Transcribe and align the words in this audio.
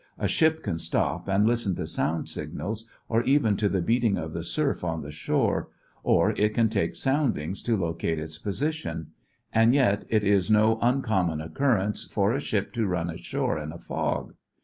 A 0.17 0.27
ship 0.27 0.63
can 0.63 0.79
stop 0.79 1.27
and 1.27 1.45
listen 1.45 1.75
to 1.75 1.85
sound 1.85 2.27
signals, 2.27 2.89
or 3.07 3.21
even 3.21 3.55
to 3.57 3.69
the 3.69 3.83
beating 3.83 4.17
of 4.17 4.33
the 4.33 4.43
surf 4.43 4.83
on 4.83 5.03
the 5.03 5.11
shore, 5.11 5.69
or 6.01 6.31
it 6.31 6.55
can 6.55 6.69
take 6.69 6.95
soundings 6.95 7.61
to 7.61 7.77
locate 7.77 8.17
its 8.17 8.39
position; 8.39 9.11
and 9.53 9.75
yet 9.75 10.05
it 10.09 10.23
is 10.23 10.49
no 10.49 10.79
uncommon 10.81 11.39
occurrence 11.39 12.03
for 12.05 12.33
a 12.33 12.39
ship 12.39 12.73
to 12.73 12.87
run 12.87 13.11
ashore 13.11 13.59
in 13.59 13.71
a 13.71 13.77
fog. 13.77 14.33